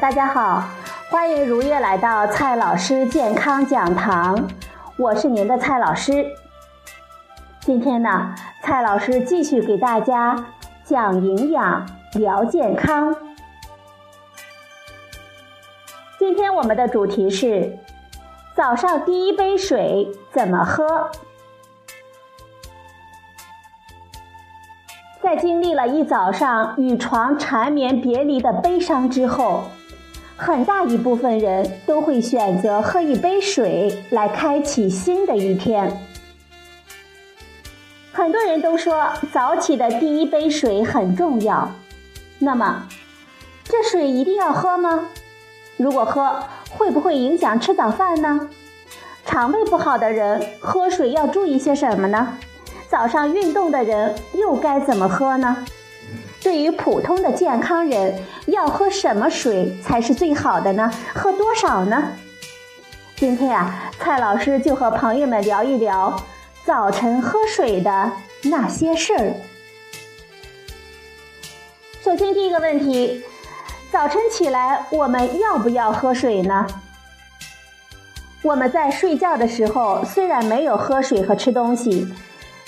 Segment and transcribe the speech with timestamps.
[0.00, 0.62] 大家好，
[1.10, 4.46] 欢迎如约来到蔡老师健康讲堂，
[4.98, 6.26] 我是您的蔡老师。
[7.60, 10.36] 今天呢，蔡老师继续给大家
[10.84, 13.16] 讲营养、聊健康。
[16.18, 17.78] 今天我们的主题是
[18.54, 21.10] 早上第一杯水怎么喝？
[25.22, 29.64] 在经历了一早上与床缠绵别离的悲伤之后，
[30.36, 35.90] 很大一部分人都会选择喝一杯水来开启新的一天。
[38.12, 41.70] 很多人都说早起的第一杯水很重要，
[42.38, 42.86] 那么
[43.64, 45.08] 这水一定要喝吗？
[45.78, 48.48] 如果喝，会不会影响吃早饭呢？
[49.24, 52.38] 肠胃不好的人喝水要注意些什么呢？
[52.88, 55.64] 早上运动的人又该怎么喝呢？
[56.46, 60.88] 对于普通的健康人，要喝什么水才是最好的呢？
[61.12, 62.12] 喝多少呢？
[63.16, 66.22] 今天啊，蔡老师就和朋友们聊一聊
[66.64, 68.12] 早晨喝水的
[68.44, 69.34] 那些事儿。
[72.04, 73.24] 首先，第一个问题，
[73.90, 76.64] 早晨起来我们要不要喝水呢？
[78.44, 82.06] 我们在睡觉的时候虽然没有喝水和吃东西。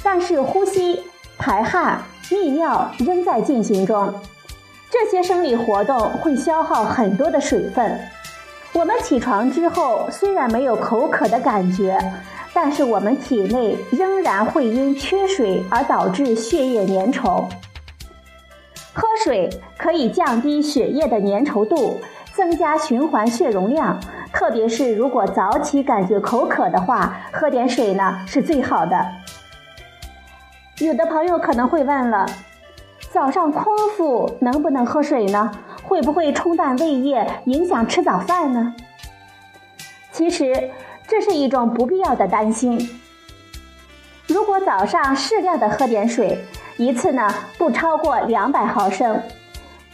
[0.03, 1.05] 但是呼吸、
[1.39, 4.13] 排汗、泌尿仍在进行中，
[4.91, 7.99] 这些生理活动会消耗很多的水分。
[8.75, 11.99] 我们起床之后虽然没有口渴的感觉，
[12.53, 17.45] 但是我们体内仍然会因缺水而导致血液粘稠。
[18.93, 21.99] 喝水可以降低血液的粘稠度，
[22.35, 23.99] 增加循环血容量。
[24.33, 28.97] 特别是如果早起感觉口渴的话，喝点水呢是最好的。
[30.81, 32.27] 有的朋友可能会问了：
[33.11, 35.51] 早上空腹能不能喝水呢？
[35.83, 38.75] 会不会冲淡胃液，影响吃早饭呢？
[40.13, 40.71] 其实
[41.07, 42.89] 这是一种不必要的担心。
[44.27, 46.45] 如果早上适量的喝点水，
[46.77, 49.21] 一次呢不超过两百毫升，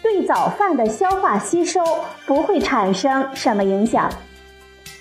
[0.03, 1.83] 对早饭的消化吸收
[2.27, 4.11] 不会产生什么影响。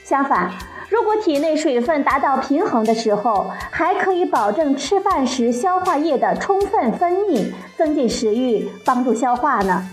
[0.06, 0.52] 相反，
[0.90, 9.90] 如果体内水分达到平衡的时候，还可以保证吃饭时消化液的充分分泌，增进食欲，帮助消化呢。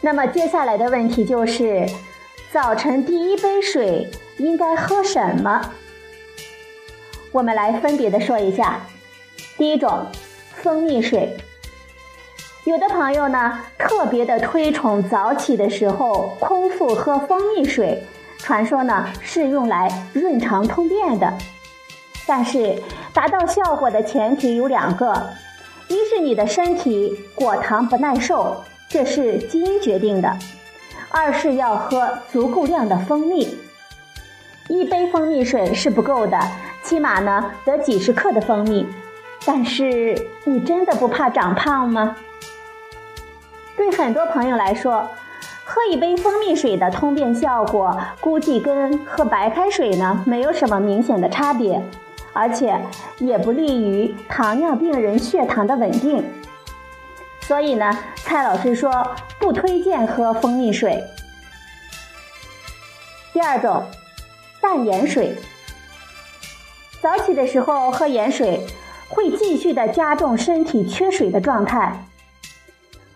[0.00, 1.86] 那么接下来的问题就是，
[2.52, 5.60] 早晨第一杯水应该喝什么？
[7.32, 8.80] 我们来分别的说一下。
[9.58, 10.06] 第一种，
[10.52, 11.36] 蜂蜜水。
[12.64, 18.02] 有的朋友呢，特别的推崇早起的时候空腹喝蜂蜜水。
[18.44, 21.32] 传说呢是用来润肠通便的，
[22.26, 22.78] 但是
[23.14, 25.30] 达到效果的前提有两个：
[25.88, 30.28] 一是你的身体果糖不耐受，这是基因决定的；
[31.08, 33.56] 二是要喝足够量的蜂蜜。
[34.68, 36.38] 一杯蜂蜜水是不够的，
[36.82, 38.86] 起码呢得几十克的蜂蜜。
[39.46, 42.14] 但是你真的不怕长胖吗？
[43.74, 45.08] 对很多朋友来说。
[45.64, 51.82] 喝一杯蜂蜜水的通便效果，估计跟喝白开水呢没有什么明显的差别，
[52.32, 52.78] 而且
[53.18, 56.22] 也不利于糖尿病人血糖的稳定。
[57.40, 59.06] 所以呢，蔡老师说
[59.38, 61.02] 不推荐喝蜂蜜水。
[63.32, 63.82] 第二种，
[64.60, 65.34] 淡盐水。
[67.00, 68.66] 早起的时候喝盐水，
[69.08, 72.04] 会继续的加重身体缺水的状态。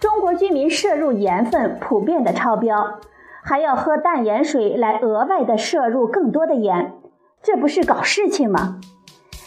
[0.01, 3.01] 中国居民摄入盐分普遍的超标，
[3.43, 6.93] 还要喝淡盐水来额外的摄入更多的盐，
[7.43, 8.81] 这不是搞事情吗？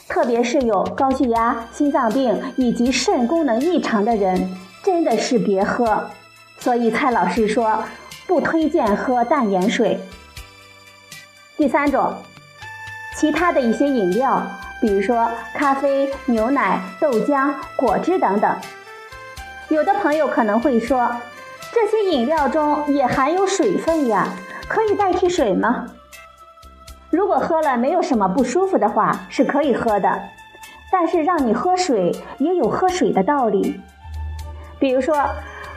[0.10, 4.50] 特别是有高血压、心脏病以及肾功能异常的人，
[4.84, 6.10] 真的是别喝。
[6.58, 7.84] 所以蔡老师说
[8.28, 9.98] 不推荐喝淡盐水。
[11.56, 12.14] 第三种，
[13.16, 14.44] 其他的一些饮料，
[14.82, 18.54] 比如说咖啡、牛奶、豆浆、果汁等等。
[19.72, 21.10] 有的朋友可能会说，
[21.72, 24.28] 这些饮料中也含有水分呀，
[24.68, 25.86] 可以代替水吗？
[27.10, 30.24] 如果喝了没有什么不舒服的话，是可以喝的。
[30.92, 33.80] 但是让你喝水也有喝水的道理。
[34.78, 35.16] 比如说，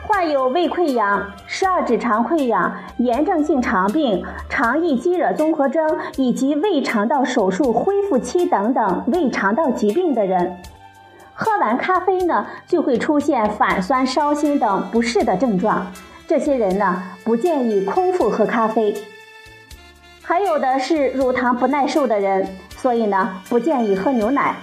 [0.05, 10.57] 患有胃溃疡、十二指肠溃疡、炎症性肠病、肠易激惹综合征以及胃肠道手术恢复期等等胃肠道疾病的人。
[11.37, 15.91] 喝完咖啡呢，就会出现反酸、烧心等不适的症状。
[16.25, 18.95] 这些人呢，不建议空腹喝咖啡。
[20.21, 22.47] 还有的是乳糖不耐受的人，
[22.77, 24.55] 所以呢，不建议喝牛奶。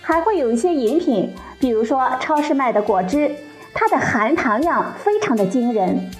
[0.00, 3.30] 还会有一些饮品，比如说超市卖的果汁，
[3.74, 6.10] 它的含糖量非常的惊人。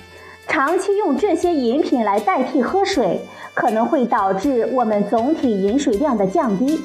[0.46, 3.22] 长期用这些饮品来代替喝水，
[3.54, 6.80] 可能会导致我们总体饮水量的降低。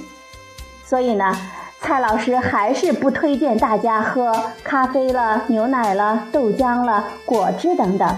[0.85, 1.35] 所以呢，
[1.91, 4.31] 蔡老师还是不推荐大家喝
[4.63, 8.17] 咖啡了、牛奶了、豆浆了、果汁等等。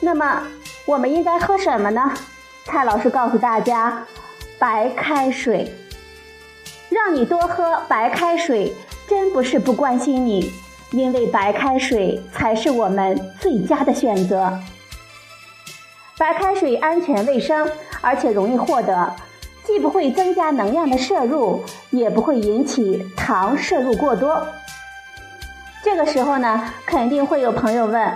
[0.00, 0.44] 那么，
[0.86, 2.14] 我们应该喝什么呢？
[2.64, 4.02] 蔡老师告诉大家，
[4.58, 5.76] 白开水。
[6.88, 8.74] 让你多喝白开水，
[9.06, 10.54] 真不是不关心你。
[10.92, 14.58] 因为白开水才是我们最佳的选择。
[16.16, 17.70] 白开水安全卫生，
[18.00, 19.14] 而且容易获得，
[19.64, 24.46] 既不会增加能量的摄入，也不会引起糖摄入过多。
[25.82, 28.14] 这个时候呢，肯定会有朋友问：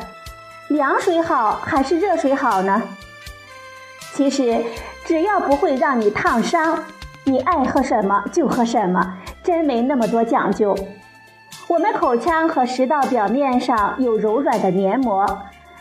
[0.69, 2.83] 凉水好还是热水好呢？
[4.15, 4.65] 其实，
[5.05, 6.85] 只要不会让你烫伤，
[7.25, 10.77] 你爱喝什么就喝什么，真没那么多讲究。
[11.69, 15.27] 我们口腔和食道表面上有柔软的黏膜，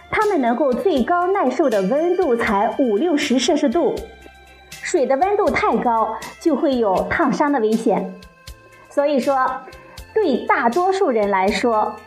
[0.10, 3.96] 它们能够最高耐受的温度才五六十摄氏度。
[4.96, 8.14] 水的温度太高就会有烫伤的危险。
[8.90, 9.60] 所以说，
[10.14, 11.98] 对大多数人来说，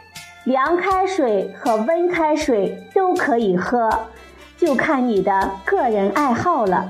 [0.44, 3.90] 凉开水和温开水都可以喝，
[4.56, 6.88] 就看你的个人爱好了。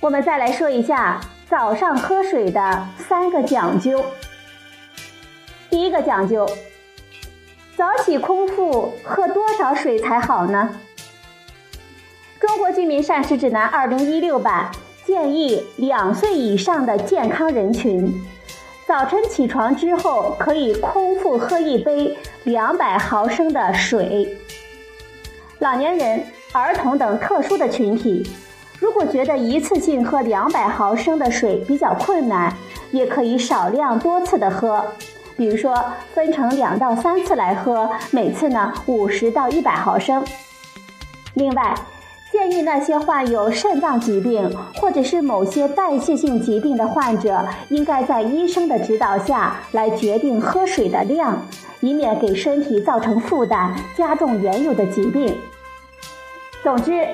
[0.00, 1.18] 我们再来说一下。
[1.48, 4.04] 早上喝水的三个讲究。
[5.70, 6.46] 第一个讲究，
[7.74, 10.78] 早起空腹喝多少水才好呢？
[12.58, 14.68] 中国居民膳食指南二零一六版
[15.06, 18.12] 建议，两岁以上的健康人群，
[18.84, 24.36] 早晨起床之后可以空腹喝一杯两百毫升的水。
[25.60, 28.28] 老年人、儿童等特殊的群体。
[28.80, 32.52] 如果觉得一次性喝两百毫升的水比较困难，
[32.90, 34.84] 也可以少量多次的喝，
[35.36, 40.24] 比如说分成两到三次来喝，每次呢五十到一百毫升。
[41.34, 41.72] 另外，
[42.30, 51.42] 建议那些患有肾脏疾病或者是某些代谢性疾病的患者，应该在医生的指导下来决定喝水的量，
[51.80, 55.36] 以免给身体造成负担，加重原有的疾病。
[56.62, 57.06] 总之。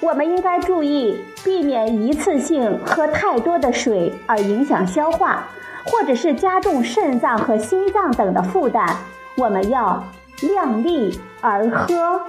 [0.00, 5.48] 我们应该注意避免一次性喝太多的水而影响消化，
[5.84, 8.84] 或者是加重肾脏和心脏等的负担。
[9.36, 10.02] 我们要
[10.40, 12.20] 量力而喝。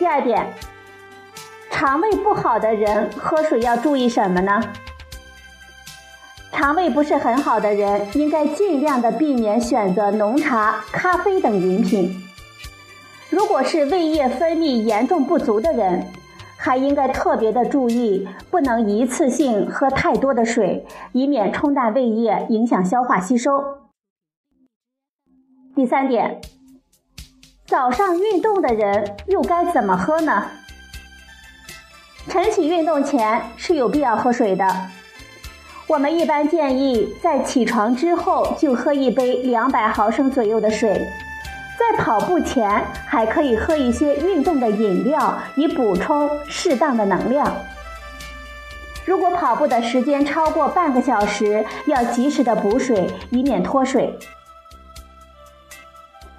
[0.00, 0.54] 第二点，
[1.70, 4.58] 肠胃不好的人喝水要注意什么呢？
[6.50, 12.18] 肠胃不是很好的人，应该尽量的避免选择浓茶、咖啡等饮品。
[13.28, 16.06] 如果是胃液分泌严重不足的人，
[16.56, 23.50] 还应该特别的注意，不能一次性喝太多的水，以免冲淡胃液，影响消化吸收。
[25.76, 26.40] 第三点，
[27.70, 30.44] 早上运动的人又该怎么喝呢？
[32.28, 34.66] 晨起运动前是有必要喝水的，
[35.86, 41.00] 我们一般建议在起床之后就喝一杯两百毫升左右的水。
[41.78, 47.56] 在跑步前还可以喝一些运动的饮料，以补充适当的能量。
[49.04, 54.18] 如果跑步的时间超过半个小时，要及时的补水，以免脱水。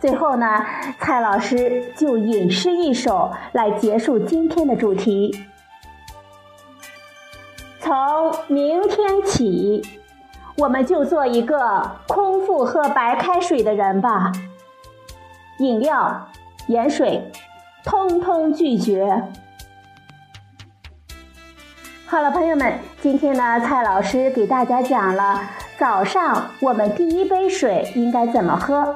[0.01, 0.65] 最后呢，
[0.99, 5.45] 蔡老师就吟诗一首来结束今天的主题：
[7.79, 7.93] 从
[8.47, 9.83] 明天起，
[10.57, 14.31] 我们就做一个空腹喝白开水的人吧。
[15.59, 16.27] 饮料、
[16.65, 17.31] 盐水，
[17.83, 19.23] 通通拒绝。
[22.07, 25.43] 好了，朋友们，今天呢，蔡老师给大家讲了
[25.77, 28.95] 早上我们第一杯水应该怎么喝。